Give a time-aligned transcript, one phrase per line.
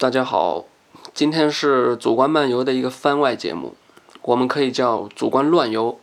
[0.00, 0.64] 大家好，
[1.12, 3.74] 今天是主观漫游的一个番外节目，
[4.22, 5.98] 我们可以叫主观乱游。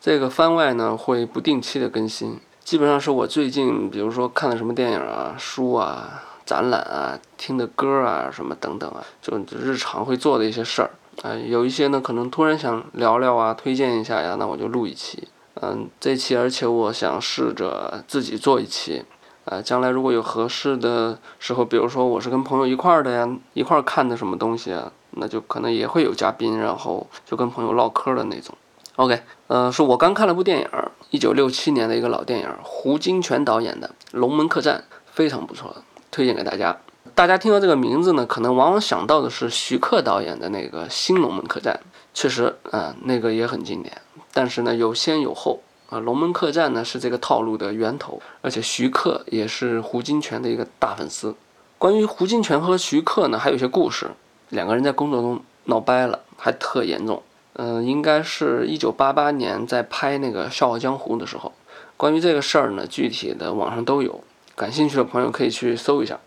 [0.00, 10.90] 这个番外呢会不定期的更新，基本上是我最近，比如说看了什么电影啊、书啊、展览啊、听的歌啊什么等等啊，就日常会做的一些事儿
[11.22, 11.36] 啊。
[11.36, 15.28] 有一些呢可能突然想聊聊啊，推荐一下呀，那我就录一期。
[15.62, 19.04] 嗯，这期而且我想试着自己做一期。
[19.50, 28.54] 呃，将来如果有合适的时候，比如说我是跟朋友一块儿的呀，一块儿看的什么东西啊，那就可能也会有嘉宾，然后就跟朋友唠嗑的那种。
[28.96, 30.68] OK，呃，是我刚看了部电影，
[31.08, 35.74] 一九六七年的一个老电影，胡金铨导演的《龙门客栈》，非常不错，
[36.10, 36.76] 推荐给大家。
[37.14, 41.80] 大家听到这个名字呢，可能往往想到的是徐克导演的那个《新龙门客栈》，
[42.12, 43.96] 确实，啊，那个也很经典，
[44.34, 45.60] 但是呢，有先有后。
[45.90, 51.34] 啊，龙门客栈呢是这个套路的源头，而且徐克也是胡金铨的一个大粉丝。
[51.78, 54.10] 关于胡金铨和徐克呢，还有一些故事，
[54.50, 57.22] 两个人在工作中闹掰了，还特严重。
[57.54, 61.52] 嗯，应该是一九八八年在拍那个《笑傲江湖》的时候。
[61.96, 64.22] 关于这个事儿呢，具体的网上都有，
[64.54, 66.20] 感兴趣的朋友可以去搜一下。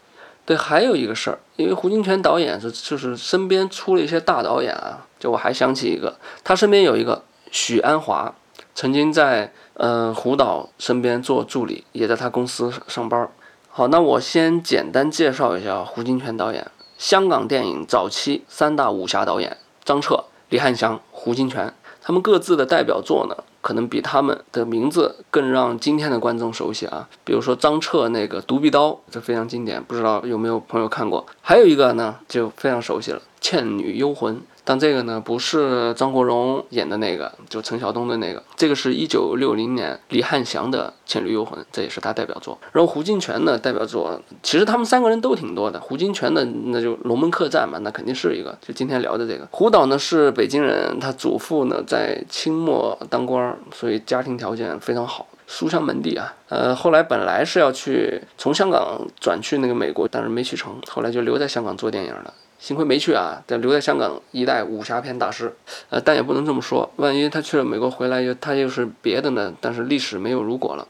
[0.44, 8.34] 对，还有一个事儿，因为胡金铨导演是就是身边出了一些大导演啊，就我还想起一个，他身边有一个许鞍华。
[8.74, 13.30] 曾经在呃胡导身边做助理，也在他公司上班。
[13.70, 27.08] 好，那我先简单介绍一下胡金铨导演，香港电影早期三大武侠导演张彻、李翰祥、胡金铨，他们各自的代表作呢，可能比他们的名字更让今天的观众熟悉啊。
[27.24, 31.26] 比如说张彻那个《独臂刀》，这非常经典，不知道有没有朋友看过？
[31.42, 34.36] 还有一个呢，就非常熟悉了，《倩女幽魂》。
[34.64, 38.42] 但这个呢，不是张国荣演的那个，就陈晓东的那个。
[38.56, 42.58] 这个是一九六零年李翰祥的《倩女幽魂》，这也是他代表作。
[42.72, 45.82] 然后胡金铨的代表作，其实他们三个人都挺多的。
[45.82, 48.56] 胡金铨的那就《龙门客栈》嘛，那肯定是一个。
[48.62, 56.32] 就今天聊的这个，胡导呢是北京人，他祖父呢在清末当官，所以家庭条件非常好，书香门第啊。
[56.50, 62.32] 呃，后来本来是要去从香港转去那个美国，但是没去成，后来就留在香港做电影了。
[62.62, 65.52] 幸亏没去啊，得留在香港一代武侠片大师。
[65.90, 69.52] 呃，但也不能这么说，万一他去了美国回来又他又是别的呢？
[69.60, 70.88] 但是历史没有如果了。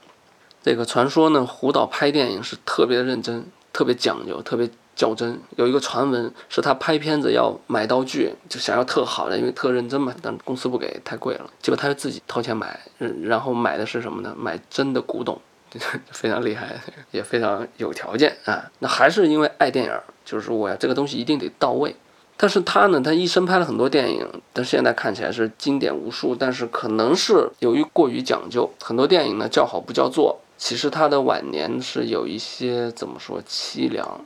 [0.62, 5.40] 这个传说呢，胡导拍电影是特别认真、特别讲究、特别较真。
[5.56, 11.50] 有一个传闻是他拍片子要买道具，就想要特好的，因为特认真嘛，但公司不给，太贵了。
[11.62, 12.78] 结果他就自己掏钱买，
[13.24, 14.36] 然后买的是什么呢？
[14.38, 15.40] 买真的古董，
[16.12, 16.76] 非常厉害，
[17.12, 18.70] 也非常有条件啊。
[18.80, 19.92] 那还是因为爱电影。
[20.24, 21.96] 就是我呀，这个东西一定得到位。
[22.38, 26.36] 但是他呢，他一生拍了很多电影，但现在看起来是经典无数。
[26.36, 30.40] 但是可能是由于过于讲究，很多电影呢叫好不叫座。
[30.58, 34.22] 其实他的晚年是有一些怎么说凄凉。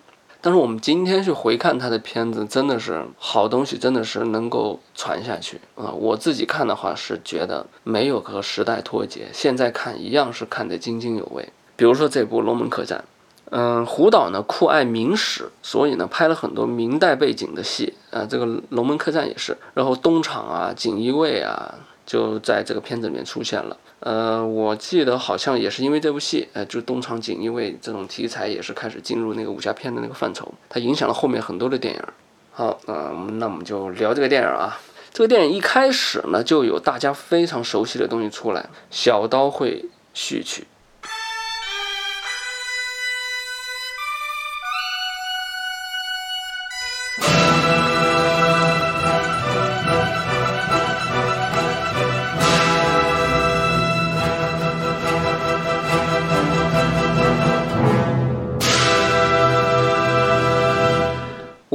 [0.46, 5.90] 但是我们今天去回看他的片子，真的是好东西，真的是能够传下去啊！
[5.92, 11.50] 我自己看的话是觉得没有和时代脱节，现在看一样是看得津津有味。
[11.76, 13.00] 比如说这部《龙门客栈》。
[13.50, 18.24] 嗯，胡导呢酷爱明史，所以呢拍了很多明代背景的戏啊。
[18.30, 21.74] 这个《龙门客栈》也是，然后东厂啊、锦衣卫啊，
[22.06, 23.76] 就在这个片子里面出现了。
[24.06, 32.00] 呃，我记得好像也是因为这部戏，呃，就东厂、锦衣卫这种题材也是开始进入那个武侠片的那个范畴，它影响了后面很多的电影。
[32.52, 34.80] 好，那、呃，那我们就聊这个电影啊。
[35.12, 39.84] 这个电影一开始呢就有大家非常熟悉的东西出来，小刀会
[40.14, 40.68] 序曲。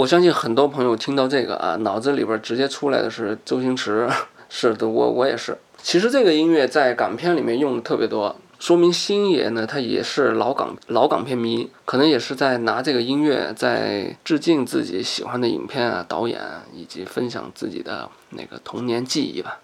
[0.00, 4.08] 我相信很多朋友听到这个啊，脑子里边直接出来的是周星驰，
[4.48, 5.58] 是的，我我也是。
[5.82, 16.40] 其实这个音乐在港片里面用的特别多，说明星爷呢他也是老港老港片迷，可能也是在拿这个音乐在致敬自己喜欢的影片啊、导演
[16.72, 19.58] 以及分享自己的那个童年记忆吧。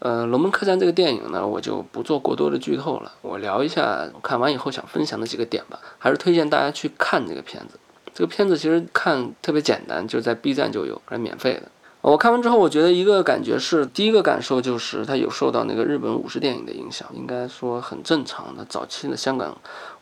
[0.00, 7.78] 呃，《龙门客栈》这个电影呢，我就不做过多的剧透了，我聊一下看完以后想分享的几个点吧，还是推荐大家去看这个片子。
[8.16, 11.64] 这个片子其实看特别简单，就在 B 站就有，还免费的。
[12.00, 18.64] 我看完之后，我觉得一个感觉是，第一个感受就是它有受到那个日本武士电影的影响，应该说很正常的。
[18.64, 19.54] 早期的香港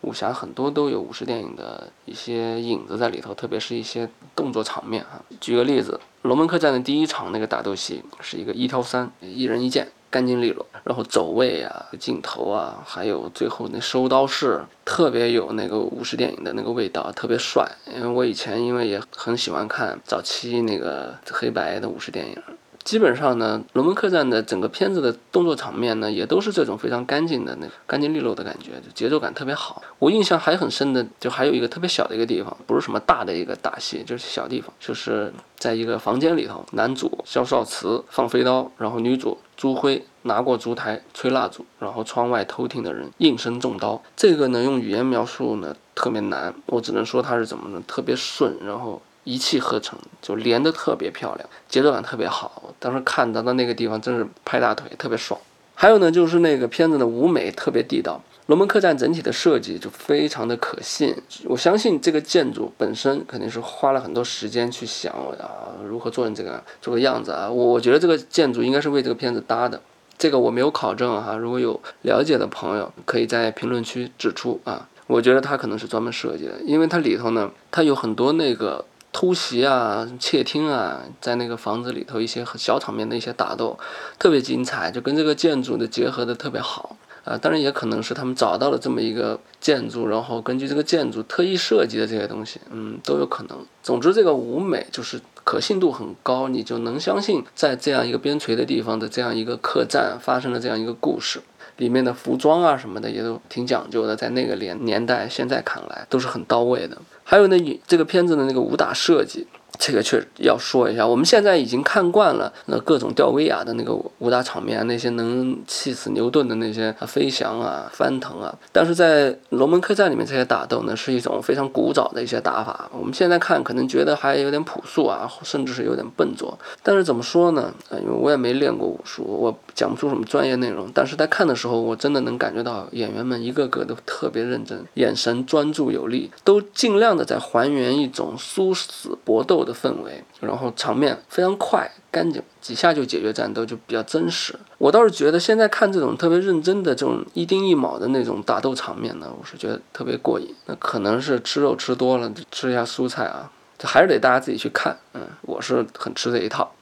[0.03, 5.21] 武侠很多都有武士电影的一些影子在里头，特别是一些动作场面啊。
[5.41, 9.89] 举个例子，《龙门客栈》的第一场那个打斗戏是一个一挑三，一人一剑。
[10.15, 17.69] 干净利落，然后走位啊、镜头啊，还有最后那收刀式，特别有那个武士电影的那个味道，特别帅。
[17.93, 22.37] 因为我以前因为也很喜欢看早期那个黑白的武士电影。
[22.85, 29.83] 基本上呢，《龙门客栈》的整个片子的动作场面呢，也都是这种非常干净的那干净利落的感觉，就节奏感特别好。
[29.99, 44.03] 我印象还很深的，就还有一个特别小的一个地方，不是什么大的一个大戏，就是小地方，就是在一个房间里头，男主萧少慈放飞刀，然后女主朱辉拿过烛台吹蜡烛，然后窗外偷听的人应声中刀。
[44.15, 47.83] 这个呢，用语言描述呢特别难，我只能说它是怎么呢？
[47.87, 49.01] 特别顺，然后。
[49.25, 52.75] 一气呵成，就连得特别漂亮，节奏感特别好。
[52.79, 55.41] 当时看到的那个地方，真是拍大腿，特别爽。
[55.75, 61.17] 还有呢，就是那个片子的舞美特别地道，龙门客栈整体的设计就非常的可信。
[61.47, 67.51] 我相信这个建筑本身肯定是花了很多时间去想啊，如何做成这个这个样子啊。
[67.51, 69.81] 我我觉得这个建筑应该是为这个片子搭的，
[70.17, 71.35] 这个我没有考证哈。
[71.35, 74.89] 如果有了解的朋友，可以在评论区指出啊。
[75.09, 78.85] 我觉得它可能是专门设计的，因为它里头呢，它有很多那个。
[79.15, 83.79] 突袭啊，窃听啊，在那个房子里头一些小场面的一些打斗，
[84.19, 87.39] 特别精彩，就跟这个建筑的结合的特别好啊。
[87.39, 93.65] 当然也可能是他们找到了这么一个建筑，然后根据这个建筑特意设计的这些东西，嗯，都有可能。
[93.85, 101.41] 总之，这个舞美就是可信度很高，你就能相信在这样一个边陲的地方的这样一个客栈发生了这样一个故事。
[101.77, 106.97] 里面的服装啊什么的也都挺讲究的，在那个年年代，现在看来都是很到位的。
[107.25, 109.47] 还有呢，这个片子的那个武打设计。
[109.79, 118.57] 这个确要说一下，我们现在已经看惯了那各种吊威亚的那个武打场面，那些能气死牛顿的那些飞翔啊、翻腾啊。
[118.71, 122.89] 但是在《龙门客栈》里面，这些打斗呢，是一种非常古早的一些打法。
[122.93, 126.57] 我们现在看可能觉得还有点朴素啊，甚至是有点笨拙。
[126.83, 127.75] 但是怎么说呢？
[127.89, 130.89] 呃，因为我也没练过武术，我讲不出什么专业内容。
[130.95, 139.64] 但是在看的时候，我真的能感觉到演员们一个个都特别认真，眼神专注有力，都尽量的在还原一种殊死搏斗。
[139.65, 144.55] 的氛围，然后场面非常快、干净，几下就解决战斗，就比较真实。
[144.79, 150.55] 我倒是觉得现在看这种特别认真的这种一丁一卯的那种打斗场面呢，我是觉得特别过瘾。
[150.67, 154.97] 那可能是吃肉吃多了，吃一下蔬菜啊，这还是得大家自己去看。
[155.15, 156.73] 嗯，我是很吃这一套。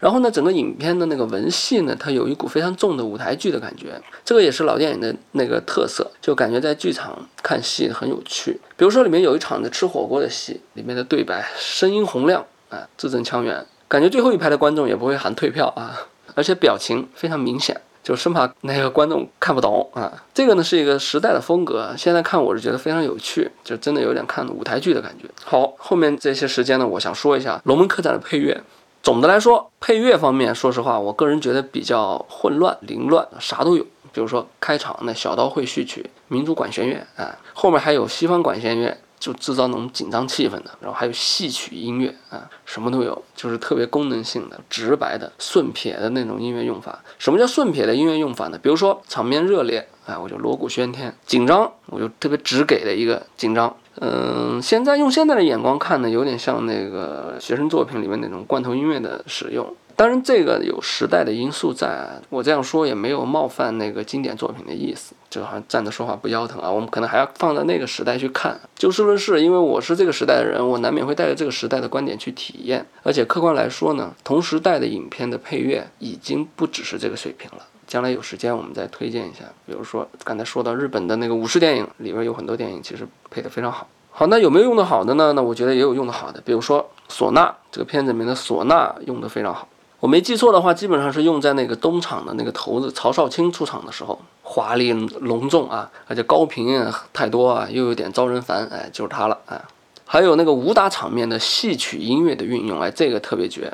[0.00, 8.60] 然后呢，整个影片的那个文戏呢，它有一股非常重的舞台剧的感觉，这个也是老电影的那个特色，就感觉在剧场看戏很有趣。
[8.76, 20.24] 比如说里面有一场的吃火锅的戏，里面的对白声音洪亮，啊，字正腔圆，感觉最后一排的观众也不会喊退票啊，而且表情非常明显，就生怕那个观众看不懂啊。
[20.34, 25.28] 这个呢是一个时代的风格，现在看我是觉得非常有趣，就真的有点看舞台剧的感觉。
[25.44, 28.60] 好，后面这些时间呢，我想说一下《龙门客栈》的配乐。
[29.02, 33.84] 总的来说，配乐方面，说实话，我个人觉得比较混乱、凌乱，啥都有。
[34.12, 40.70] 比如说开场那小刀会序曲、民族管弦乐啊，后面还有西方管弦乐，就制造那种紧张气氛的。
[40.80, 47.02] 然后还有戏曲音乐啊，什么都有，就是特别功能性的、直白的、顺撇的那种音乐用法。
[47.18, 48.58] 什么叫顺撇的音乐用法呢？
[48.62, 53.74] 比如说场面热烈，哎，我就锣鼓喧天；紧张，我就特别直给的一个紧张。
[54.00, 59.74] 嗯，现在用现在的眼光看呢，有点像那个学生作品里面那种罐头音乐的使用。
[59.94, 66.70] 当然，这个有时代的因素在，我这样说也没有冒犯那个经典作品的意思，就好像站着说话不腰疼啊。
[66.70, 68.58] 我们可能还要放在那个时代去看。
[68.74, 72.84] 就事论事，因为我是这个时代的人，我难免会带着这个时代的观点去体验。
[73.02, 77.66] 而且客观来说呢，同时代的影片的配乐已经不只是这个水平了。
[77.92, 83.86] 将来有时间我们再推荐一下，比如说刚才说到日本的那个武士电影里边有很多电影其实配得非常好。
[84.10, 85.34] 好，那有没有用得好的呢？
[85.34, 89.68] 那我觉得也有用得好的，比如说唢呐，这个片子里面的唢呐用得非常好。
[90.00, 96.82] 我没记错的话，基本上是用在那个东厂的那个头子曹少卿出场的时候，华丽隆重啊，而且高频
[97.12, 99.60] 太多啊，又有点招人烦，哎，就是他了，哎。
[100.04, 103.72] 还有那个武打场面的戏曲音乐的运用，哎，这个特别绝。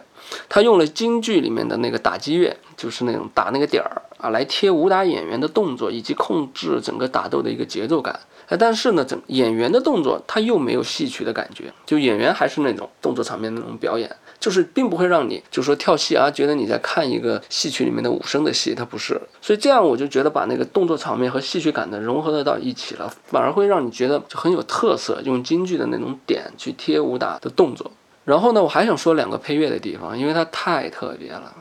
[0.48, 8.20] 他用了京剧里面的那个打击乐，就是那种打那个点儿啊，来贴武打演员的动作以及控制整个打斗的一个节奏感。
[8.58, 14.10] 但是呢，整演员的动作他又没有戏曲的感觉，就演员还是那种动作场面那种表演。
[14.40, 19.20] 就是并不会让你就说跳戏啊，觉得你在看一个戏曲里面的武生的戏，它不是。
[19.42, 27.90] 所以这样我就觉得把那个动作场面和戏曲感的融合得到一起了，反而会让你觉得就很有特色，用京剧的那种点去贴武打的动作。
[28.24, 31.52] 然后呢，我还想说两个配乐的地方，因为它太特别了，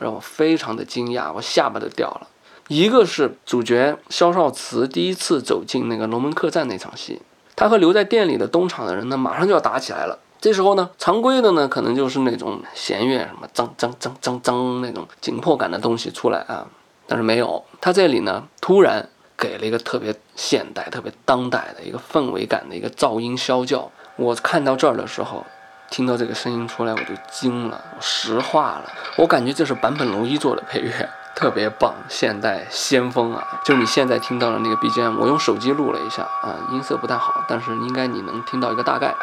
[0.00, 2.28] 让我非常的惊讶，我下巴都掉了。
[2.68, 7.22] 一个是主角萧少慈第一次走进那个龙门客栈那场戏，
[7.54, 10.18] 他和留在店里的东厂的人呢，马上就要打起来了。
[10.40, 16.66] 这时候呢，常规的呢，可能就是那种弦乐，什么铮铮铮铮铮那种紧迫感的东西出来啊。
[17.06, 23.90] 但是没有，他这里呢突然给了一个特别现代、特别当代的一个氛围感的一个噪音啸叫。
[24.16, 25.46] 我看到这儿的时候，
[25.88, 28.84] 听到这个声音出来，我就惊了，我石化了。
[29.16, 33.46] 我感觉这是坂本龙一做的配乐，特别棒，现代先锋啊！
[33.64, 39.14] 就是你现在听到的那个 BGM，我用手机录了一下啊，音色不太好，但是应该你能听到一个大概。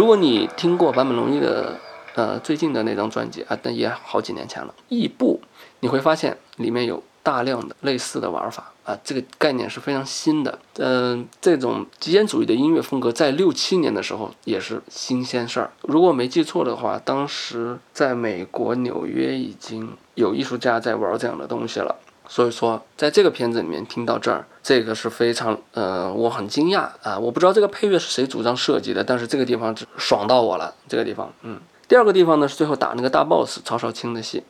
[0.00, 1.78] 如果你听过坂本龙一的
[2.14, 5.38] 呃最近的那张专辑啊，但也好几年前了，《异步》，
[5.80, 10.58] 你会发现里面有大量的类似的玩法啊，这个概念是非常新的。
[10.78, 15.70] 嗯，这种极简主义的音乐风格在六七年的时候也是新鲜事儿。
[15.82, 21.94] 如果没记错的话，当时在美国纽约已经有艺术家在玩这样的东西了。
[22.32, 27.18] 所以说，在这个片子里面听到这儿，这个是非常呃，我很惊讶啊！
[27.18, 30.72] 我不知道这个配乐是谁主张设计的，但是这个地方爽到我了。
[30.86, 31.58] 这个地方，嗯，
[31.88, 34.44] 第二个地方呢是最后打那个大 boss 曹少卿的戏，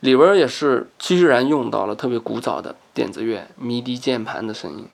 [0.00, 4.88] 里边也是居然用到了特别古早的电子乐迷笛键盘的声音。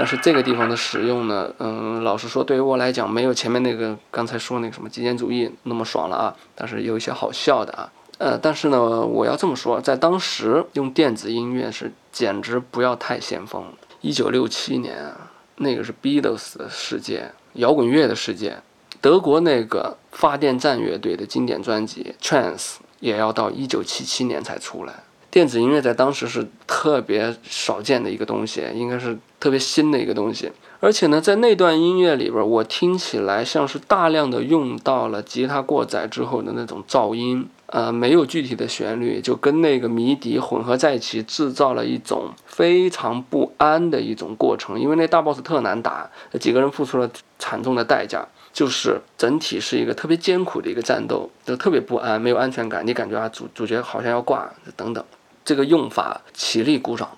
[0.00, 6.34] 但是这个地方的使用呢，嗯，老实说，对于我来讲，没有前面那个刚才说那个什么极简主义那么爽了啊。
[6.54, 13.62] 但是有一些好笑的啊，呃，但是呢，我要这么说，在当时用电子音乐是简直不要太先锋。
[14.00, 18.56] 一九六七年啊，那个是 Beatles 的世界，摇滚乐的世界，
[19.02, 22.56] 德国那个发电站乐队的经典专辑《Trance》
[23.00, 24.94] 也要到一九七七年才出来。
[25.30, 30.50] 电子音乐在当时是特别少见的一个东西，应该是特别新的一个东西。
[30.80, 44.80] 而且呢，在那段音乐里边，我听起来像是大量的用到了吉他过载之后的那种噪音，呃，没有具体的旋律，就跟那个迷笛混合在一起，制造了一种非常不安的一种过程。
[44.80, 46.10] 因为那大 boss 特难打，
[46.40, 47.08] 几个人付出了
[47.38, 48.26] 惨重的代价。
[48.52, 52.84] 就是整体是一个特别艰苦的一个战斗，就特别不安，没有安全感。
[52.84, 55.04] 你感觉啊，主主角好像要挂，等等。
[55.44, 57.08] 这个用法起立鼓掌，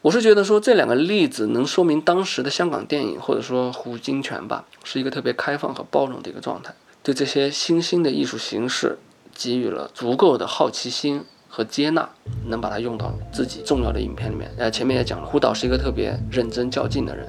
[0.00, 6.72] 我是觉得说这两个例子能说明当时的香港电影或者说胡金铨吧，是一个特别开放和包容的一个状态，
[7.02, 8.98] 对这些新兴的艺术形式
[9.34, 12.08] 给予了足够的好奇心和接纳，
[12.46, 14.50] 能把它用到自己重要的影片里面。
[14.56, 17.28] 呃，前面也讲了，胡导是一个特别认真较劲的人，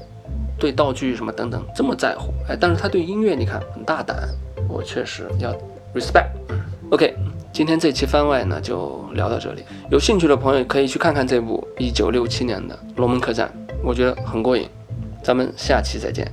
[0.57, 4.29] 对道具什么等等这么在乎，哎，但是他对音乐你看很大胆，
[4.69, 5.51] 我确实要
[5.93, 6.29] respect。
[6.89, 7.15] OK。
[7.53, 13.47] 今天这期番外呢就聊到这里，有兴趣的朋友可以去看看这部一九六七年的《龙门客栈》，
[13.83, 14.67] 我觉得很过瘾。
[15.21, 16.27] 咱们下期再见。